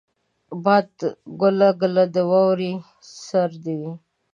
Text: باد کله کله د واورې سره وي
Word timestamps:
باد 0.63 0.91
کله 1.39 1.69
کله 1.81 2.03
د 2.13 2.15
واورې 2.29 2.71
سره 3.25 3.55
وي 3.79 3.91